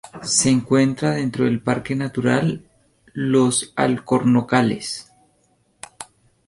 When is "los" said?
3.13-3.71